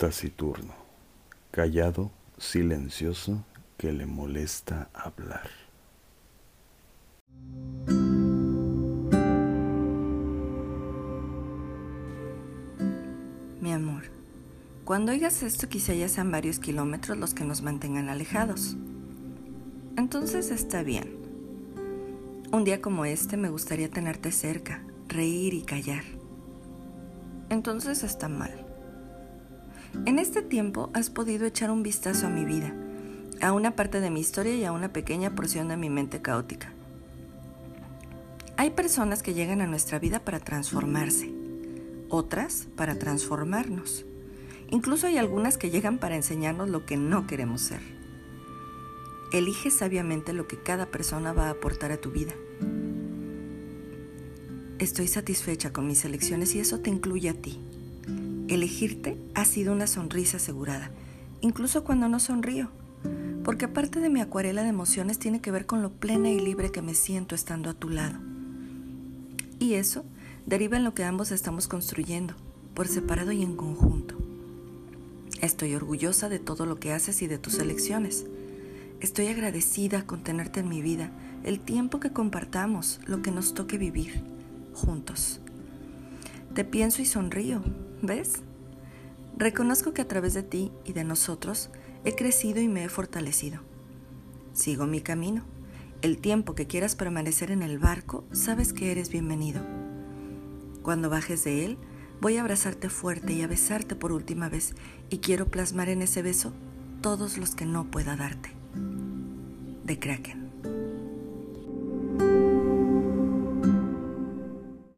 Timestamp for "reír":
25.08-25.52